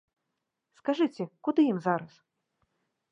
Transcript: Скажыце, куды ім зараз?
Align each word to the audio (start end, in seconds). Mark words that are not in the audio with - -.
Скажыце, 0.79 1.23
куды 1.47 1.61
ім 1.73 1.79
зараз? 1.87 2.13